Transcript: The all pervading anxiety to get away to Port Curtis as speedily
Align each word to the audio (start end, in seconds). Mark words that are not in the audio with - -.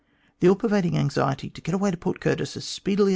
The 0.39 0.49
all 0.49 0.55
pervading 0.55 0.97
anxiety 0.97 1.51
to 1.51 1.61
get 1.61 1.75
away 1.75 1.91
to 1.91 1.97
Port 1.97 2.19
Curtis 2.19 2.57
as 2.57 2.65
speedily 2.65 3.09